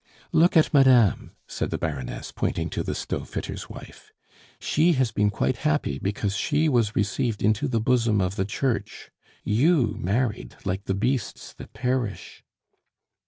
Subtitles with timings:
[0.31, 4.11] "Look at madame," said the Baroness, pointing to the stove fitter's wife,
[4.59, 9.11] "she has been quite happy because she was received into the bosom of the Church.
[9.43, 12.43] You married like the beasts that perish."